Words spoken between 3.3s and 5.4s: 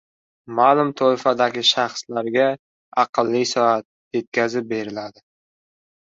soat” yetkazib beriladi